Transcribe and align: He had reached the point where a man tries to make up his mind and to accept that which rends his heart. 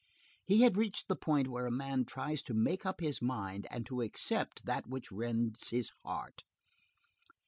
He 0.43 0.63
had 0.63 0.77
reached 0.77 1.07
the 1.09 1.15
point 1.15 1.47
where 1.47 1.67
a 1.67 1.71
man 1.71 2.05
tries 2.05 2.41
to 2.45 2.55
make 2.55 2.87
up 2.87 3.01
his 3.01 3.21
mind 3.21 3.67
and 3.69 3.85
to 3.85 4.01
accept 4.01 4.65
that 4.65 4.87
which 4.87 5.11
rends 5.11 5.69
his 5.69 5.91
heart. 6.03 6.41